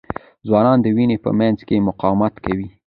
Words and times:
ځوانان 0.47 0.77
د 0.81 0.85
وینې 0.95 1.17
په 1.23 1.29
مینځ 1.39 1.59
کې 1.67 1.85
مقاومت 1.87 2.33
کوي. 2.45 2.67